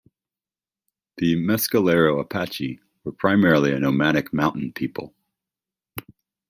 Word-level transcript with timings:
The 1.17 1.35
Mescalero 1.35 2.19
Apache 2.19 2.79
were 3.03 3.11
primarily 3.11 3.71
a 3.71 3.79
nomadic 3.79 4.33
mountain 4.33 4.73
people. 4.73 5.13